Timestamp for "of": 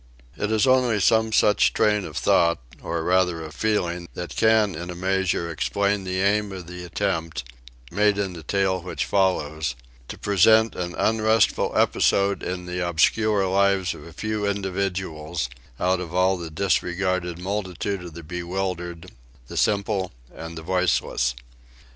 2.05-2.17, 3.43-3.53, 6.51-6.65, 13.93-14.03, 15.99-16.15, 18.03-18.15